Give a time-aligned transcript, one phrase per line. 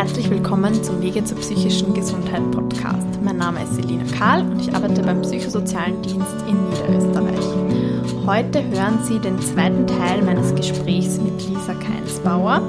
[0.00, 3.06] Herzlich willkommen zum Wege zur psychischen Gesundheit Podcast.
[3.22, 8.24] Mein Name ist Selina Karl und ich arbeite beim Psychosozialen Dienst in Niederösterreich.
[8.24, 12.62] Heute hören Sie den zweiten Teil meines Gesprächs mit Lisa Keinsbauer.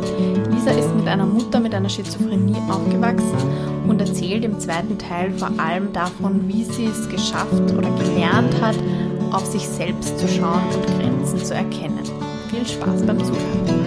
[0.52, 3.38] Lisa ist mit einer Mutter mit einer Schizophrenie aufgewachsen
[3.88, 8.75] und erzählt im zweiten Teil vor allem davon, wie sie es geschafft oder gelernt hat,
[9.32, 12.04] auf sich selbst zu schauen und Grenzen zu erkennen.
[12.50, 13.82] Viel Spaß beim Zuhören.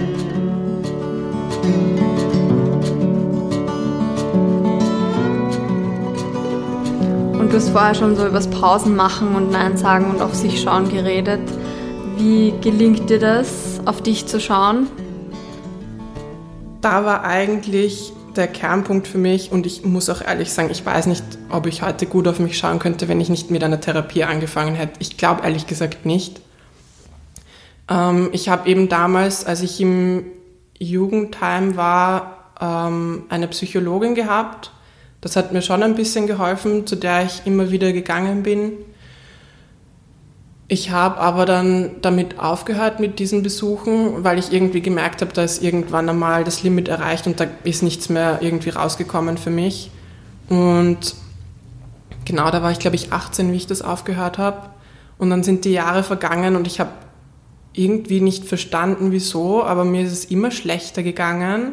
[7.55, 10.89] Du hast vorher schon so über Pausen machen und Nein sagen und auf sich schauen
[10.89, 11.41] geredet.
[12.17, 14.89] Wie gelingt dir das, auf dich zu schauen?
[16.81, 21.07] Da war eigentlich der Kernpunkt für mich und ich muss auch ehrlich sagen, ich weiß
[21.07, 24.25] nicht, ob ich heute gut auf mich schauen könnte, wenn ich nicht mit einer Therapie
[24.25, 24.95] angefangen hätte.
[24.99, 26.41] Ich glaube ehrlich gesagt nicht.
[27.89, 30.25] Ähm, ich habe eben damals, als ich im
[30.81, 34.73] Jugendheim war, ähm, eine Psychologin gehabt.
[35.25, 38.73] Das hat mir schon ein bisschen geholfen, zu der ich immer wieder gegangen bin.
[40.69, 45.43] Ich habe aber dann damit aufgehört mit diesen Besuchen, weil ich irgendwie gemerkt habe, da
[45.43, 49.91] ist irgendwann einmal das Limit erreicht und da ist nichts mehr irgendwie rausgekommen für mich.
[50.51, 51.15] Und
[52.27, 54.69] genau, da war ich glaube ich 18, wie ich das aufgehört habe.
[55.17, 56.91] Und dann sind die Jahre vergangen und ich habe
[57.73, 61.73] irgendwie nicht verstanden, wieso, aber mir ist es immer schlechter gegangen.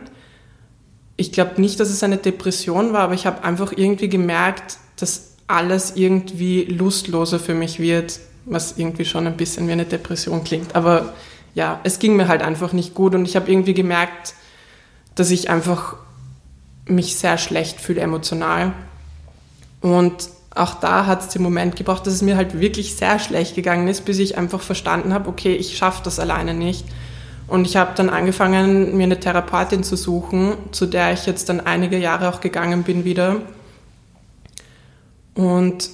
[1.18, 5.36] Ich glaube nicht, dass es eine Depression war, aber ich habe einfach irgendwie gemerkt, dass
[5.48, 10.76] alles irgendwie lustloser für mich wird, was irgendwie schon ein bisschen wie eine Depression klingt.
[10.76, 11.14] Aber
[11.54, 14.34] ja, es ging mir halt einfach nicht gut und ich habe irgendwie gemerkt,
[15.16, 15.96] dass ich einfach
[16.86, 18.74] mich sehr schlecht fühle emotional.
[19.82, 23.56] Und auch da hat es den Moment gebraucht, dass es mir halt wirklich sehr schlecht
[23.56, 26.86] gegangen ist, bis ich einfach verstanden habe, okay, ich schaffe das alleine nicht.
[27.48, 31.60] Und ich habe dann angefangen, mir eine Therapeutin zu suchen, zu der ich jetzt dann
[31.60, 33.38] einige Jahre auch gegangen bin wieder.
[35.34, 35.90] Und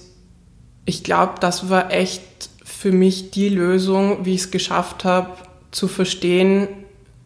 [0.86, 2.22] ich glaube, das war echt
[2.64, 5.32] für mich die Lösung, wie ich es geschafft habe,
[5.72, 6.68] zu verstehen,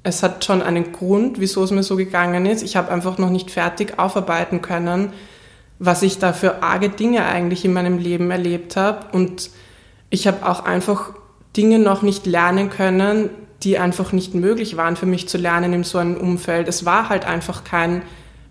[0.04, 2.64] es hat schon einen Grund, wieso es mir so gegangen ist.
[2.64, 5.14] Ich habe einfach noch nicht fertig aufarbeiten können,
[5.78, 9.06] was ich da für arge Dinge eigentlich in meinem Leben erlebt habe.
[9.16, 9.52] Und
[10.10, 11.12] ich habe auch einfach
[11.56, 13.30] Dinge noch nicht lernen können,
[13.64, 16.68] die einfach nicht möglich waren für mich zu lernen in so einem Umfeld.
[16.68, 18.02] Es war halt einfach kein,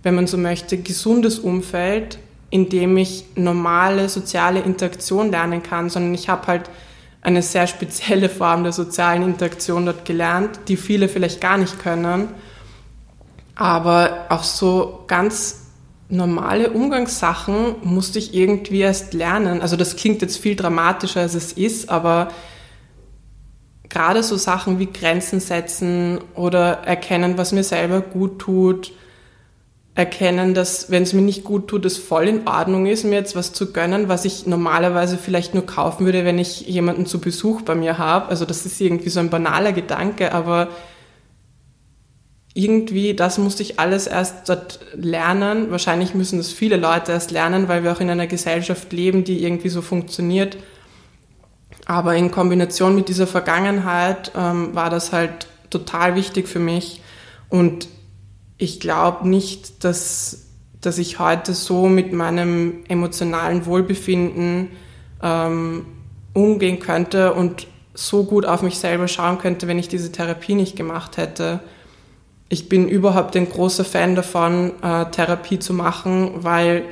[0.02, 2.18] wenn man so möchte, gesundes Umfeld,
[2.50, 6.70] in dem ich normale soziale Interaktion lernen kann, sondern ich habe halt
[7.22, 12.28] eine sehr spezielle Form der sozialen Interaktion dort gelernt, die viele vielleicht gar nicht können.
[13.56, 15.66] Aber auch so ganz
[16.08, 19.60] normale Umgangssachen musste ich irgendwie erst lernen.
[19.60, 22.28] Also das klingt jetzt viel dramatischer, als es ist, aber
[23.90, 28.92] gerade so Sachen wie Grenzen setzen oder erkennen, was mir selber gut tut,
[29.94, 33.34] erkennen, dass wenn es mir nicht gut tut, es voll in Ordnung ist, mir jetzt
[33.36, 37.62] was zu gönnen, was ich normalerweise vielleicht nur kaufen würde, wenn ich jemanden zu Besuch
[37.62, 38.28] bei mir habe.
[38.28, 40.68] Also das ist irgendwie so ein banaler Gedanke, aber
[42.54, 45.70] irgendwie, das musste ich alles erst dort lernen.
[45.70, 49.42] Wahrscheinlich müssen das viele Leute erst lernen, weil wir auch in einer Gesellschaft leben, die
[49.42, 50.56] irgendwie so funktioniert.
[51.90, 57.02] Aber in Kombination mit dieser Vergangenheit ähm, war das halt total wichtig für mich.
[57.48, 57.88] Und
[58.58, 60.46] ich glaube nicht, dass,
[60.80, 64.68] dass ich heute so mit meinem emotionalen Wohlbefinden
[65.20, 65.84] ähm,
[66.32, 70.76] umgehen könnte und so gut auf mich selber schauen könnte, wenn ich diese Therapie nicht
[70.76, 71.58] gemacht hätte
[72.52, 76.82] ich bin überhaupt ein großer Fan davon, äh, Therapie zu machen, weil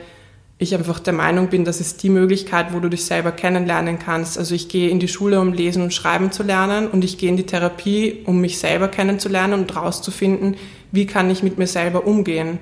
[0.60, 4.36] ich einfach der Meinung bin, das ist die Möglichkeit, wo du dich selber kennenlernen kannst.
[4.36, 7.28] Also ich gehe in die Schule, um lesen und schreiben zu lernen und ich gehe
[7.28, 10.56] in die Therapie, um mich selber kennenzulernen und rauszufinden,
[10.90, 12.58] wie kann ich mit mir selber umgehen?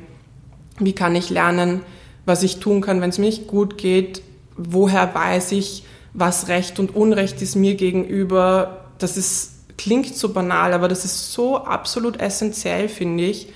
[0.79, 1.81] Wie kann ich lernen,
[2.27, 4.21] was ich tun kann, wenn es mir nicht gut geht?
[4.59, 8.85] Woher weiß ich, was Recht und Unrecht ist mir gegenüber?
[8.99, 13.49] Das ist klingt so banal, aber das ist so absolut essentiell, finde ich.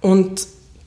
[0.00, 0.46] Und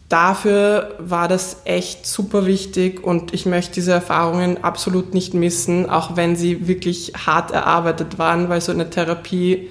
[0.10, 6.16] dafür war das echt super wichtig und ich möchte diese Erfahrungen absolut nicht missen, auch
[6.16, 9.70] wenn sie wirklich hart erarbeitet waren, weil so eine Therapie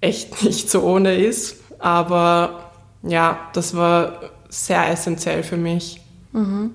[0.00, 1.56] echt nicht so ohne ist.
[1.78, 2.72] Aber
[3.02, 6.00] ja, das war sehr essentiell für mich.
[6.32, 6.70] Mhm.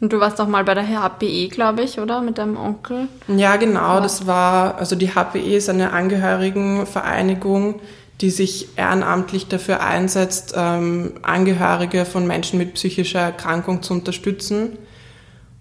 [0.00, 2.20] Und du warst auch mal bei der HPE, glaube ich, oder?
[2.20, 3.06] Mit deinem Onkel?
[3.28, 4.00] Ja, genau.
[4.00, 7.80] Das war, also die HPE ist eine Angehörigenvereinigung,
[8.22, 14.78] die sich ehrenamtlich dafür einsetzt, ähm, Angehörige von Menschen mit psychischer Erkrankung zu unterstützen.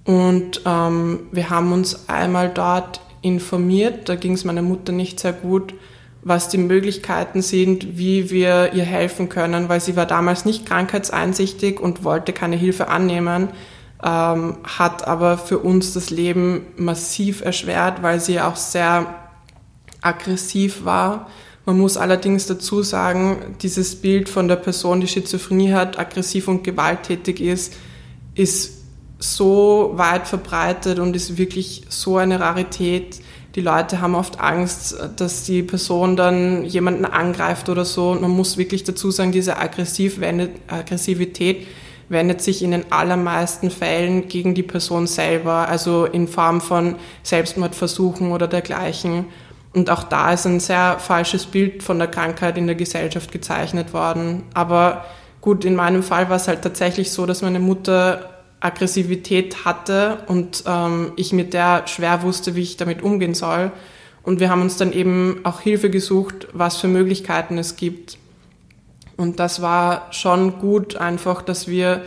[0.06, 5.34] Und ähm, wir haben uns einmal dort informiert, da ging es meiner Mutter nicht sehr
[5.34, 5.74] gut.
[6.24, 11.80] was die Möglichkeiten sind, wie wir ihr helfen können, weil sie war damals nicht krankheitseinsichtig
[11.80, 13.50] und wollte keine Hilfe annehmen,
[14.04, 19.16] ähm, hat aber für uns das Leben massiv erschwert, weil sie auch sehr
[20.02, 21.28] aggressiv war.
[21.66, 26.64] Man muss allerdings dazu sagen, dieses Bild von der Person, die Schizophrenie hat, aggressiv und
[26.64, 27.74] gewalttätig ist,
[28.34, 28.80] ist
[29.20, 33.20] so weit verbreitet und ist wirklich so eine Rarität.
[33.54, 38.12] Die Leute haben oft Angst, dass die Person dann jemanden angreift oder so.
[38.12, 41.68] Und man muss wirklich dazu sagen, diese Aggressivität
[42.10, 48.32] wendet sich in den allermeisten Fällen gegen die Person selber, also in Form von Selbstmordversuchen
[48.32, 49.26] oder dergleichen.
[49.74, 53.94] Und auch da ist ein sehr falsches Bild von der Krankheit in der Gesellschaft gezeichnet
[53.94, 54.44] worden.
[54.54, 55.06] Aber
[55.40, 58.30] gut, in meinem Fall war es halt tatsächlich so, dass meine Mutter
[58.60, 63.72] Aggressivität hatte und ähm, ich mit der schwer wusste, wie ich damit umgehen soll.
[64.24, 68.20] Und wir haben uns dann eben auch Hilfe gesucht, was für Möglichkeiten es gibt.
[69.18, 72.04] Und das war schon gut einfach, dass wir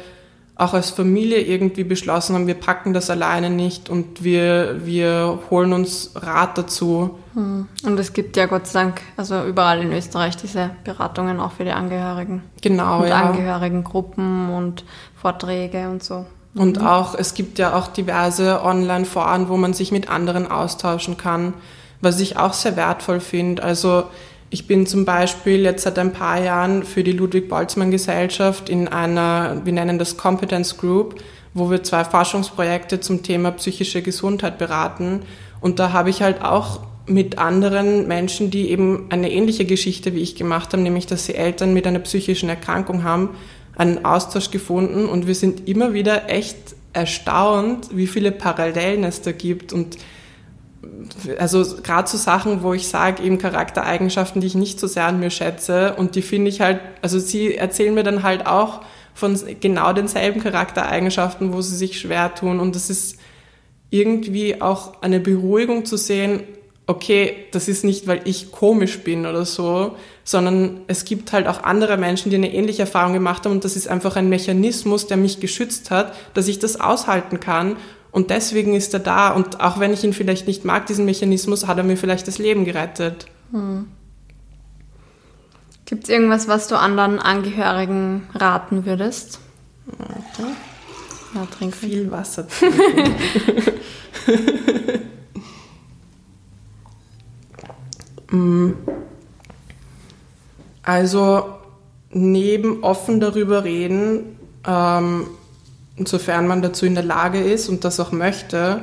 [0.56, 5.72] auch als Familie irgendwie beschlossen haben, wir packen das alleine nicht und wir, wir holen
[5.72, 7.18] uns Rat dazu.
[7.34, 7.66] Hm.
[7.84, 11.64] Und es gibt ja Gott sei Dank, also überall in Österreich diese Beratungen auch für
[11.64, 12.42] die Angehörigen.
[12.62, 13.22] Genau, und ja.
[13.22, 14.84] Angehörigengruppen und
[15.20, 16.24] Vorträge und so.
[16.54, 16.86] Und mhm.
[16.86, 21.54] auch, es gibt ja auch diverse Online-Foren, wo man sich mit anderen austauschen kann,
[22.00, 23.62] was ich auch sehr wertvoll finde.
[23.62, 24.04] Also
[24.54, 29.72] ich bin zum Beispiel jetzt seit ein paar Jahren für die Ludwig-Boltzmann-Gesellschaft in einer, wir
[29.72, 31.16] nennen das Competence Group,
[31.54, 35.22] wo wir zwei Forschungsprojekte zum Thema psychische Gesundheit beraten.
[35.60, 40.20] Und da habe ich halt auch mit anderen Menschen, die eben eine ähnliche Geschichte wie
[40.20, 43.30] ich gemacht haben, nämlich dass sie Eltern mit einer psychischen Erkrankung haben,
[43.74, 49.32] einen Austausch gefunden und wir sind immer wieder echt erstaunt, wie viele Parallelen es da
[49.32, 49.96] gibt und
[51.38, 55.20] also gerade so Sachen, wo ich sage, eben Charaktereigenschaften, die ich nicht so sehr an
[55.20, 58.80] mir schätze und die finde ich halt, also sie erzählen mir dann halt auch
[59.14, 63.18] von genau denselben Charaktereigenschaften, wo sie sich schwer tun und das ist
[63.90, 66.42] irgendwie auch eine Beruhigung zu sehen,
[66.86, 71.62] okay, das ist nicht, weil ich komisch bin oder so, sondern es gibt halt auch
[71.62, 75.16] andere Menschen, die eine ähnliche Erfahrung gemacht haben und das ist einfach ein Mechanismus, der
[75.16, 77.76] mich geschützt hat, dass ich das aushalten kann
[78.14, 79.30] und deswegen ist er da.
[79.30, 82.38] Und auch wenn ich ihn vielleicht nicht mag, diesen Mechanismus, hat er mir vielleicht das
[82.38, 83.26] Leben gerettet.
[83.50, 83.88] Hm.
[85.84, 89.40] Gibt es irgendwas, was du anderen Angehörigen raten würdest?
[89.86, 90.52] Warte.
[91.34, 92.46] Ja, trink viel Wasser.
[98.30, 98.74] Mm.
[100.84, 101.46] also
[102.10, 105.26] neben offen darüber reden, ähm,
[105.96, 108.80] insofern man dazu in der Lage ist und das auch möchte,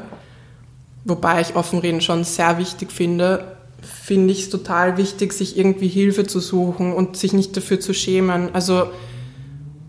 [1.04, 6.26] wobei ich Offenreden schon sehr wichtig finde, finde ich es total wichtig, sich irgendwie Hilfe
[6.26, 8.54] zu suchen und sich nicht dafür zu schämen.
[8.54, 8.92] Also,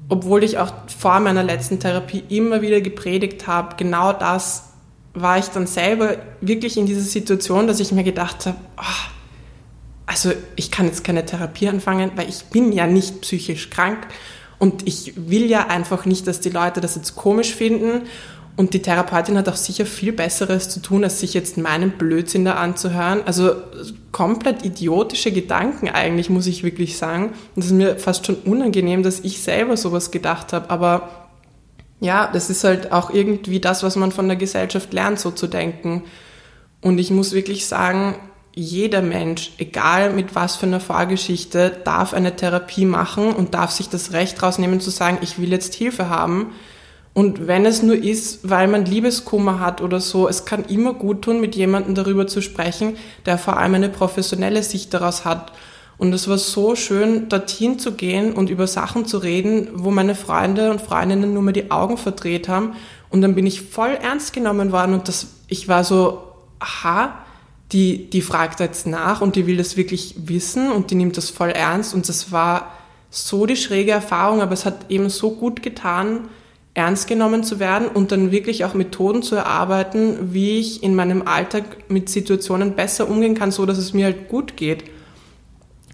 [0.08, 4.70] obwohl ich auch vor meiner letzten Therapie immer wieder gepredigt habe, genau das
[5.14, 9.10] war ich dann selber wirklich in dieser Situation, dass ich mir gedacht habe, oh,
[10.06, 14.06] also ich kann jetzt keine Therapie anfangen, weil ich bin ja nicht psychisch krank
[14.62, 18.02] und ich will ja einfach nicht, dass die Leute das jetzt komisch finden.
[18.54, 22.44] Und die Therapeutin hat auch sicher viel Besseres zu tun, als sich jetzt meinen Blödsinn
[22.44, 23.22] da anzuhören.
[23.26, 23.56] Also
[24.12, 27.32] komplett idiotische Gedanken eigentlich, muss ich wirklich sagen.
[27.56, 30.70] Und es ist mir fast schon unangenehm, dass ich selber sowas gedacht habe.
[30.70, 31.26] Aber
[31.98, 35.48] ja, das ist halt auch irgendwie das, was man von der Gesellschaft lernt, so zu
[35.48, 36.04] denken.
[36.80, 38.14] Und ich muss wirklich sagen,
[38.54, 43.88] jeder Mensch, egal mit was für einer Vorgeschichte, darf eine Therapie machen und darf sich
[43.88, 46.52] das Recht rausnehmen zu sagen, ich will jetzt Hilfe haben.
[47.14, 51.22] Und wenn es nur ist, weil man Liebeskummer hat oder so, es kann immer gut
[51.22, 55.52] tun, mit jemandem darüber zu sprechen, der vor allem eine professionelle Sicht daraus hat.
[55.98, 60.14] Und es war so schön, dorthin zu gehen und über Sachen zu reden, wo meine
[60.14, 62.74] Freunde und Freundinnen nur mal die Augen verdreht haben.
[63.10, 66.22] Und dann bin ich voll ernst genommen worden und das, ich war so,
[66.58, 67.21] aha,
[67.72, 71.30] die, die fragt jetzt nach und die will das wirklich wissen und die nimmt das
[71.30, 72.72] voll ernst und das war
[73.10, 76.28] so die schräge Erfahrung, aber es hat eben so gut getan,
[76.74, 81.26] ernst genommen zu werden und dann wirklich auch Methoden zu erarbeiten, wie ich in meinem
[81.28, 84.84] Alltag mit Situationen besser umgehen kann, so dass es mir halt gut geht.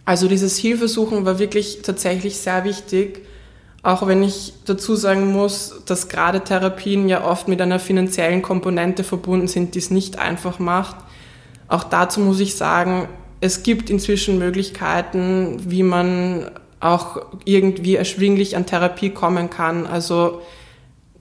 [0.04, 3.26] Also dieses Hilfesuchen war wirklich tatsächlich sehr wichtig,
[3.82, 9.04] auch wenn ich dazu sagen muss, dass gerade Therapien ja oft mit einer finanziellen Komponente
[9.04, 10.96] verbunden sind, die es nicht einfach macht.
[11.68, 13.08] Auch dazu muss ich sagen,
[13.40, 19.86] es gibt inzwischen Möglichkeiten, wie man auch irgendwie erschwinglich an Therapie kommen kann.
[19.86, 20.40] Also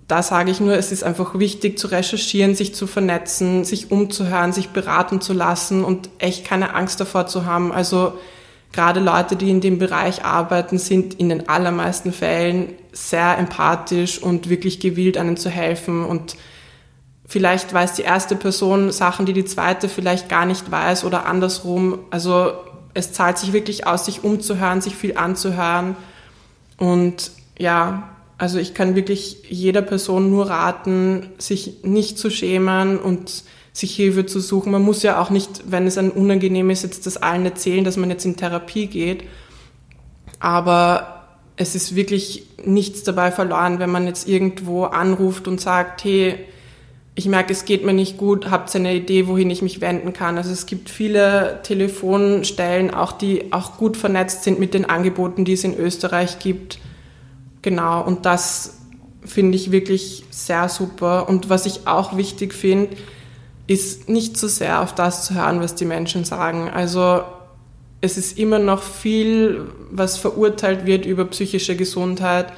[0.08, 4.54] da sage ich nur, es ist einfach wichtig zu recherchieren, sich zu vernetzen, sich umzuhören,
[4.54, 7.74] sich beraten zu lassen und echt keine Angst davor zu haben.
[7.74, 8.14] Also
[8.72, 14.50] gerade Leute, die in dem Bereich arbeiten, sind in den allermeisten Fällen sehr empathisch und
[14.50, 16.06] wirklich gewillt, einen zu helfen.
[16.06, 16.38] Und
[17.28, 22.00] vielleicht weiß die erste Person Sachen, die die zweite vielleicht gar nicht weiß oder andersrum.
[22.10, 22.54] Also
[22.94, 25.96] es zahlt sich wirklich aus, sich umzuhören, sich viel anzuhören.
[26.78, 33.44] Und ja, also ich kann wirklich jeder Person nur raten, sich nicht zu schämen und
[33.74, 34.72] sich Hilfe zu suchen.
[34.72, 37.98] Man muss ja auch nicht, wenn es ein unangenehm ist, jetzt das allen erzählen, dass
[37.98, 39.24] man jetzt in Therapie geht.
[40.40, 41.26] Aber
[41.58, 46.38] es ist wirklich nichts dabei verloren, wenn man jetzt irgendwo anruft und sagt, hey,
[47.18, 50.14] ich merke, es geht mir nicht gut, habt ihr eine Idee, wohin ich mich wenden
[50.14, 50.38] kann?
[50.38, 55.54] Also es gibt viele Telefonstellen, auch die auch gut vernetzt sind mit den Angeboten, die
[55.54, 56.78] es in Österreich gibt.
[57.64, 58.78] Genau, und das
[59.26, 61.28] finde ich wirklich sehr super.
[61.28, 62.96] Und was ich auch wichtig finde,
[63.66, 66.70] ist nicht so sehr auf das zu hören, was die Menschen sagen.
[66.70, 67.24] Also
[68.00, 72.54] es ist immer noch viel, was verurteilt wird über psychische Gesundheit.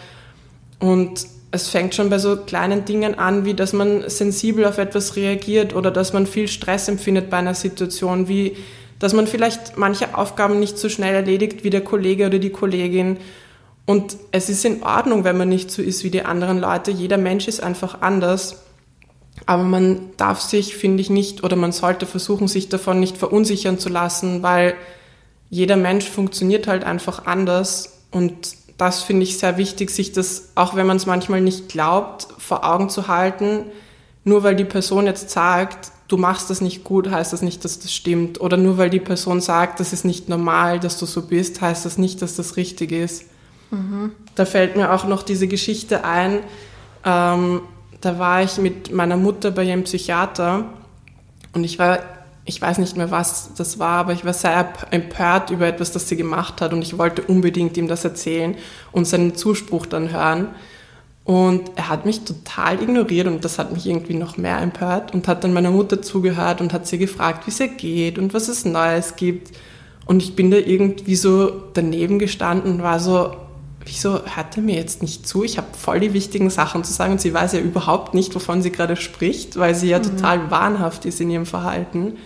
[0.79, 5.15] Und es fängt schon bei so kleinen Dingen an, wie dass man sensibel auf etwas
[5.15, 8.55] reagiert oder dass man viel Stress empfindet bei einer Situation, wie
[8.99, 13.17] dass man vielleicht manche Aufgaben nicht so schnell erledigt wie der Kollege oder die Kollegin
[13.89, 16.91] und es ist in Ordnung, wenn man nicht so ist wie die anderen Leute.
[16.91, 18.61] Jeder Mensch ist einfach anders.
[19.47, 23.79] Aber man darf sich, finde ich, nicht oder man sollte versuchen, sich davon nicht verunsichern
[23.79, 24.75] zu lassen, weil
[25.49, 28.03] jeder Mensch funktioniert halt einfach anders.
[28.11, 32.27] Und das finde ich sehr wichtig, sich das, auch wenn man es manchmal nicht glaubt,
[32.37, 33.65] vor Augen zu halten.
[34.23, 37.79] Nur weil die Person jetzt sagt, du machst das nicht gut, heißt das nicht, dass
[37.79, 38.39] das stimmt.
[38.39, 41.85] Oder nur weil die Person sagt, das ist nicht normal, dass du so bist, heißt
[41.85, 43.25] das nicht, dass das richtig ist.
[43.69, 44.13] Mhm.
[44.35, 46.39] Da fällt mir auch noch diese Geschichte ein.
[47.03, 47.61] Ähm,
[47.99, 50.65] da war ich mit meiner Mutter bei ihrem Psychiater
[51.53, 51.99] und ich war,
[52.49, 56.09] ich weiß nicht mehr, was das war, aber ich war sehr empört über etwas, das
[56.09, 58.55] sie gemacht hat und ich wollte unbedingt ihm das erzählen
[58.91, 60.47] und seinen Zuspruch dann hören.
[61.23, 65.27] Und er hat mich total ignoriert und das hat mich irgendwie noch mehr empört und
[65.27, 68.47] hat dann meiner Mutter zugehört und hat sie gefragt, wie es ihr geht und was
[68.47, 69.55] es Neues gibt.
[70.07, 73.35] Und ich bin da irgendwie so daneben gestanden und war so,
[73.85, 75.43] wieso hört er mir jetzt nicht zu?
[75.43, 78.63] Ich habe voll die wichtigen Sachen zu sagen und sie weiß ja überhaupt nicht, wovon
[78.63, 80.03] sie gerade spricht, weil sie ja mhm.
[80.03, 82.17] total wahnhaft ist in ihrem Verhalten.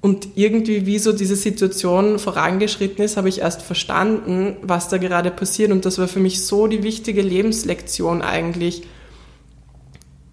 [0.00, 5.30] Und irgendwie, wie so diese Situation vorangeschritten ist, habe ich erst verstanden, was da gerade
[5.30, 5.72] passiert.
[5.72, 8.82] Und das war für mich so die wichtige Lebenslektion eigentlich.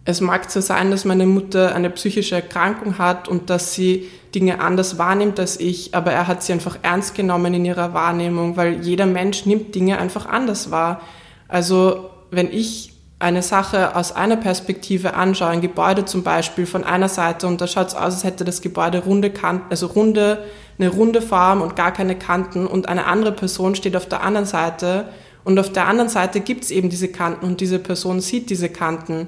[0.08, 4.60] Es mag zwar sein, dass meine Mutter eine psychische Erkrankung hat und dass sie Dinge
[4.60, 8.86] anders wahrnimmt als ich, aber er hat sie einfach ernst genommen in ihrer Wahrnehmung, weil
[8.86, 11.02] jeder Mensch nimmt Dinge einfach anders wahr.
[11.48, 17.08] Also wenn ich eine Sache aus einer Perspektive anschaue, ein Gebäude zum Beispiel von einer
[17.10, 20.44] Seite und da schaut es aus, als hätte das Gebäude runde Kanten, also runde,
[20.78, 24.46] eine runde Form und gar keine Kanten und eine andere Person steht auf der anderen
[24.46, 25.06] Seite
[25.46, 28.68] und auf der anderen Seite gibt es eben diese Kanten und diese Person sieht diese
[28.68, 29.28] Kanten,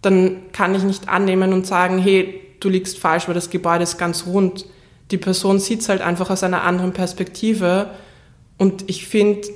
[0.00, 3.98] dann kann ich nicht annehmen und sagen, hey, du liegst falsch, weil das Gebäude ist
[3.98, 4.66] ganz rund.
[5.10, 7.90] Die Person sieht es halt einfach aus einer anderen Perspektive.
[8.58, 9.48] Und ich finde,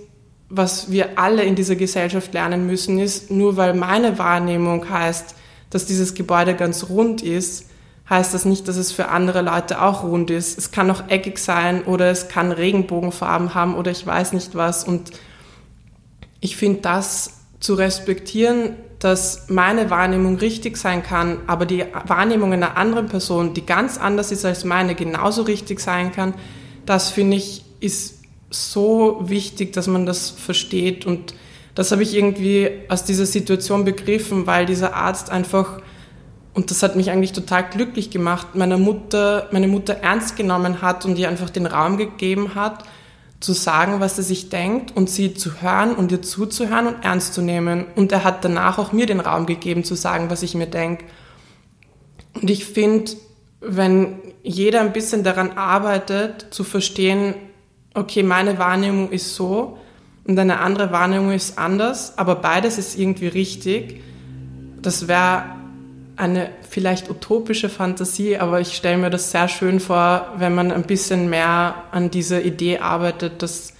[0.55, 5.35] was wir alle in dieser Gesellschaft lernen müssen, ist, nur weil meine Wahrnehmung heißt,
[5.71, 7.71] dass dieses Gebäude ganz rund ist,
[8.11, 10.59] heißt das nicht, dass es für andere Leute auch rund ist.
[10.59, 14.85] Es kann auch eckig sein oder es kann Regenbogenfarben haben oder ich weiß nicht was.
[14.85, 15.13] Und
[16.41, 22.77] ich finde das zu respektieren, dass meine Wahrnehmung richtig sein kann, aber die Wahrnehmung einer
[22.77, 26.35] anderen Person, die ganz anders ist als meine, genauso richtig sein kann,
[26.85, 28.22] das finde ich ist
[28.53, 31.35] so wichtig, dass man das versteht und
[31.75, 35.81] das habe ich irgendwie aus dieser Situation begriffen, weil dieser Arzt einfach
[36.55, 41.07] und das hat mich eigentlich total glücklich gemacht, meiner Mutter, meine Mutter ernst genommen hat
[41.07, 42.85] und ihr einfach den Raum gegeben hat
[43.43, 47.35] zu sagen, was er sich denkt und sie zu hören und ihr zuzuhören und ernst
[47.35, 47.87] zu nehmen.
[47.97, 51.05] Und er hat danach auch mir den Raum gegeben, zu sagen, was ich mir denke.
[52.35, 53.13] Und ich finde,
[53.61, 57.35] wenn jeder ein bisschen daran arbeitet, zu verstehen,
[57.95, 59.79] okay, meine Wahrnehmung ist so
[60.25, 64.03] und eine andere Wahrnehmung ist anders, aber beides ist irgendwie richtig,
[64.81, 65.45] das wäre
[66.17, 70.85] eine vielleicht utopische Fantasie, aber ich stelle mir das sehr schön vor, wenn man ein
[70.85, 73.75] bisschen mehr an dieser Idee arbeitet, dass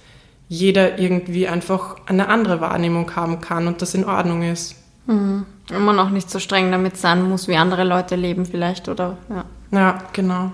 [0.49, 4.75] jeder irgendwie einfach eine andere Wahrnehmung haben kann und das in Ordnung ist.
[5.07, 5.45] Mhm.
[5.71, 9.17] Und man auch nicht so streng damit sein muss, wie andere Leute leben vielleicht, oder?
[9.29, 10.51] Ja, ja genau.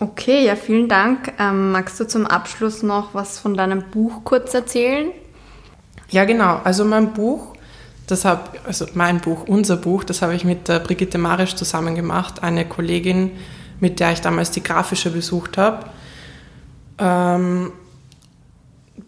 [0.00, 1.34] Okay, ja, vielen Dank.
[1.38, 5.10] Ähm, magst du zum Abschluss noch was von deinem Buch kurz erzählen?
[6.08, 6.60] Ja, genau.
[6.64, 7.54] Also mein Buch
[8.06, 11.94] Das habe, also mein Buch, unser Buch, das habe ich mit der Brigitte Marisch zusammen
[11.94, 13.30] gemacht, eine Kollegin,
[13.78, 15.86] mit der ich damals die Grafische besucht habe.
[16.98, 17.72] Ähm,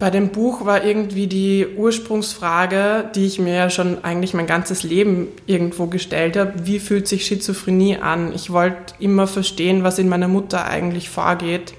[0.03, 4.83] bei dem Buch war irgendwie die Ursprungsfrage, die ich mir ja schon eigentlich mein ganzes
[4.83, 8.33] Leben irgendwo gestellt habe, wie fühlt sich Schizophrenie an?
[8.35, 11.75] Ich wollte immer verstehen, was in meiner Mutter eigentlich vorgeht.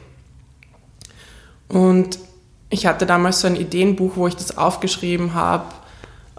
[1.67, 2.17] Und
[2.69, 5.65] ich hatte damals so ein Ideenbuch, wo ich das aufgeschrieben habe,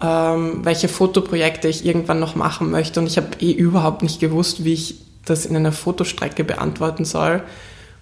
[0.01, 2.99] ähm, welche Fotoprojekte ich irgendwann noch machen möchte.
[2.99, 7.43] Und ich habe eh überhaupt nicht gewusst, wie ich das in einer Fotostrecke beantworten soll.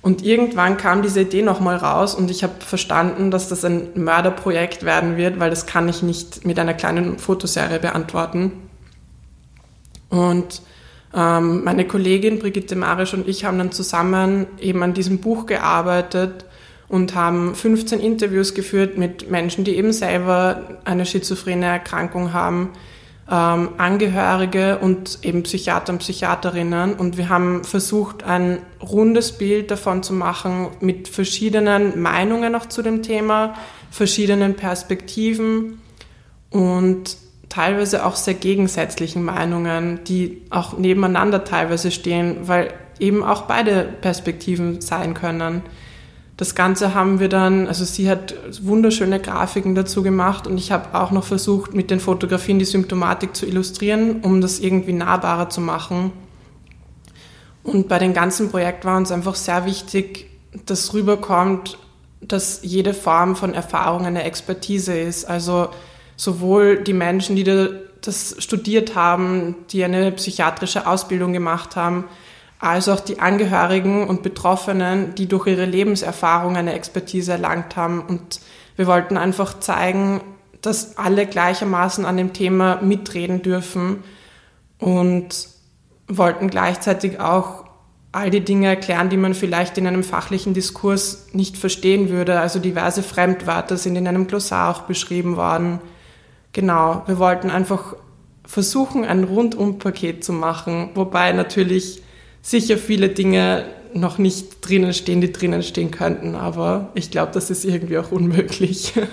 [0.04, 4.84] Und irgendwann kam diese Idee nochmal raus und ich habe verstanden, dass das ein Mörderprojekt
[4.84, 8.52] werden wird, weil das kann ich nicht mit einer kleinen Fotoserie beantworten.
[10.10, 10.62] Und
[11.16, 16.46] ähm, meine Kollegin Brigitte Marisch und ich haben dann zusammen eben an diesem Buch gearbeitet
[16.90, 22.72] und haben 15 Interviews geführt mit Menschen, die eben selber eine schizophrene Erkrankung haben,
[23.30, 26.94] ähm, Angehörige und eben Psychiater und Psychiaterinnen.
[26.94, 32.82] Und wir haben versucht, ein rundes Bild davon zu machen mit verschiedenen Meinungen auch zu
[32.82, 33.56] dem Thema,
[33.92, 35.80] verschiedenen Perspektiven
[36.50, 37.18] und
[37.50, 44.82] teilweise auch sehr gegensätzlichen Meinungen, die auch nebeneinander teilweise stehen, weil eben auch beide Perspektiven
[44.82, 45.62] sein können.
[46.36, 50.98] Das Ganze haben wir dann, also sie hat wunderschöne Grafiken dazu gemacht und ich habe
[50.98, 55.62] auch noch versucht, mit den Fotografien die Symptomatik zu illustrieren, um das irgendwie nahbarer zu
[55.62, 56.12] machen.
[57.64, 60.30] Und bei dem ganzen Projekt war uns einfach sehr wichtig,
[60.66, 61.78] dass rüberkommt,
[62.20, 65.26] dass jede Form von Erfahrung eine Expertise ist.
[65.26, 65.70] Also
[66.16, 67.44] sowohl die Menschen, die
[68.02, 72.06] das studiert haben, die eine psychiatrische Ausbildung gemacht haben,
[72.64, 78.02] als auch die Angehörigen und Betroffenen, die durch ihre Lebenserfahrung eine Expertise erlangt haben.
[78.02, 78.40] Und
[78.78, 80.22] wir wollten einfach zeigen,
[80.62, 84.04] dass alle gleichermaßen an dem Thema mitreden dürfen
[84.80, 85.50] und
[86.08, 87.66] wollten gleichzeitig auch
[88.14, 92.40] all die Dinge erklären, die man vielleicht in einem fachlichen Diskurs nicht verstehen würde.
[92.40, 95.82] Also diverse Fremdwörter sind in einem Glossar auch beschrieben worden.
[96.54, 97.98] Genau, wir wollten einfach
[98.46, 102.04] versuchen, ein Rundumpaket zu machen, wobei natürlich
[102.44, 107.50] sicher viele Dinge noch nicht drinnen stehen, die drinnen stehen könnten, aber ich glaube, das
[107.50, 108.94] ist irgendwie auch unmöglich.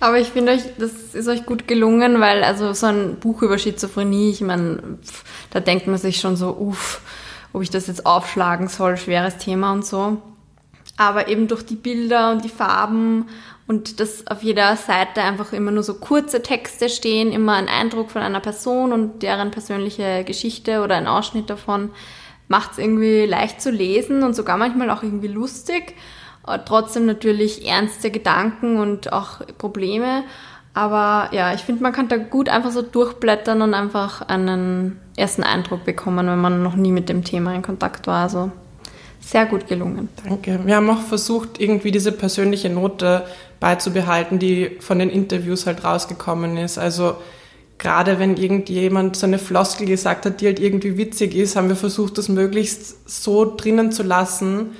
[0.00, 3.56] Aber ich finde euch, das ist euch gut gelungen, weil also so ein Buch über
[3.56, 4.98] Schizophrenie, ich meine,
[5.50, 7.00] da denkt man sich schon so, uff,
[7.54, 10.20] ob ich das jetzt aufschlagen soll, schweres Thema und so.
[10.98, 13.28] Aber eben durch die Bilder und die Farben
[13.66, 18.10] und dass auf jeder Seite einfach immer nur so kurze Texte stehen, immer ein Eindruck
[18.10, 21.90] von einer Person und deren persönliche Geschichte oder ein Ausschnitt davon,
[22.48, 25.94] macht es irgendwie leicht zu lesen und sogar manchmal auch irgendwie lustig.
[26.46, 30.24] Äh, trotzdem natürlich ernste Gedanken und auch Probleme.
[30.74, 35.44] Aber ja, ich finde, man kann da gut einfach so durchblättern und einfach einen ersten
[35.44, 38.24] Eindruck bekommen, wenn man noch nie mit dem Thema in Kontakt war.
[38.24, 38.50] Also
[39.20, 40.08] sehr gut gelungen.
[40.24, 40.60] Danke.
[40.64, 43.24] Wir haben auch versucht, irgendwie diese persönliche Note
[43.60, 46.76] beizubehalten, die von den Interviews halt rausgekommen ist.
[46.76, 47.16] Also
[47.78, 51.76] gerade wenn irgendjemand so eine Floskel gesagt hat, die halt irgendwie witzig ist, haben wir
[51.76, 54.70] versucht, das möglichst so drinnen zu lassen,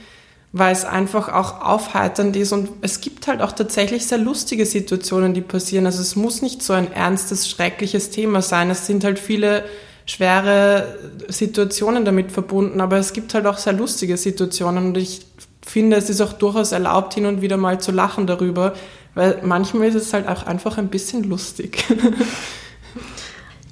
[0.52, 5.34] weil es einfach auch aufheiternd ist und es gibt halt auch tatsächlich sehr lustige Situationen,
[5.34, 5.86] die passieren.
[5.86, 8.70] Also es muss nicht so ein ernstes, schreckliches Thema sein.
[8.70, 9.64] Es sind halt viele
[10.06, 15.26] schwere Situationen damit verbunden, aber es gibt halt auch sehr lustige Situationen und ich
[15.66, 18.74] finde, es ist auch durchaus erlaubt, hin und wieder mal zu lachen darüber,
[19.14, 21.84] weil manchmal ist es halt auch einfach ein bisschen lustig.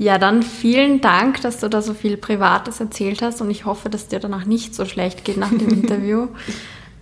[0.03, 3.89] Ja, dann vielen Dank, dass du da so viel Privates erzählt hast und ich hoffe,
[3.89, 6.27] dass dir danach nicht so schlecht geht nach dem Interview.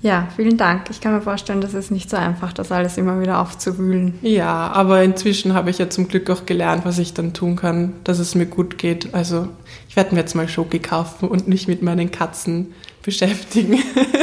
[0.02, 0.90] Ja, vielen Dank.
[0.90, 4.18] Ich kann mir vorstellen, das ist nicht so einfach, das alles immer wieder aufzuwühlen.
[4.20, 7.94] Ja, aber inzwischen habe ich ja zum Glück auch gelernt, was ich dann tun kann,
[8.04, 9.14] dass es mir gut geht.
[9.14, 9.48] Also
[9.88, 13.82] ich werde mir jetzt mal Schoki kaufen und mich mit meinen Katzen beschäftigen.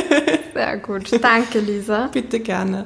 [0.54, 1.12] Sehr gut.
[1.20, 2.10] Danke, Lisa.
[2.14, 2.86] Bitte gerne.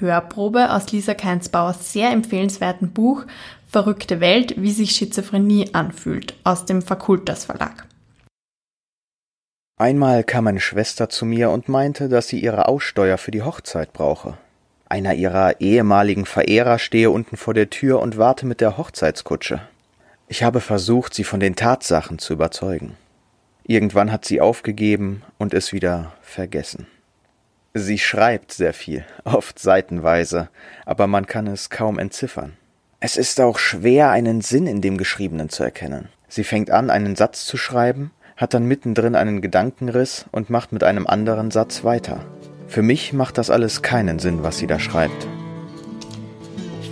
[0.00, 3.26] Hörprobe aus Lisa Keinsbauers sehr empfehlenswerten Buch
[3.68, 7.86] Verrückte Welt, wie sich Schizophrenie anfühlt aus dem Fakultas Verlag.
[9.76, 13.92] Einmal kam meine Schwester zu mir und meinte, dass sie ihre Aussteuer für die Hochzeit
[13.92, 14.36] brauche.
[14.88, 19.62] Einer ihrer ehemaligen Verehrer stehe unten vor der Tür und warte mit der Hochzeitskutsche.
[20.26, 22.96] Ich habe versucht, sie von den Tatsachen zu überzeugen.
[23.62, 26.88] Irgendwann hat sie aufgegeben und es wieder vergessen.
[27.72, 30.48] Sie schreibt sehr viel, oft seitenweise,
[30.86, 32.56] aber man kann es kaum entziffern.
[32.98, 36.08] Es ist auch schwer, einen Sinn in dem Geschriebenen zu erkennen.
[36.28, 40.82] Sie fängt an, einen Satz zu schreiben, hat dann mittendrin einen Gedankenriss und macht mit
[40.82, 42.24] einem anderen Satz weiter.
[42.66, 45.28] Für mich macht das alles keinen Sinn, was sie da schreibt.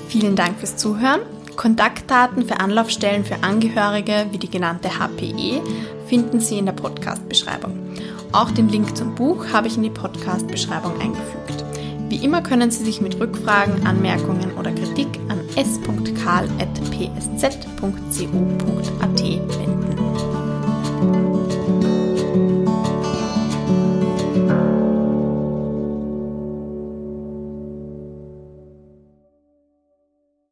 [0.09, 1.21] Vielen Dank fürs Zuhören.
[1.57, 5.61] Kontaktdaten für Anlaufstellen für Angehörige wie die genannte HPE
[6.07, 7.88] finden Sie in der Podcast-Beschreibung.
[8.33, 11.65] Auch den Link zum Buch habe ich in die Podcast-Beschreibung eingefügt.
[12.09, 16.03] Wie immer können Sie sich mit Rückfragen, Anmerkungen oder Kritik an s.karl.psz.co.at
[19.59, 21.48] wenden.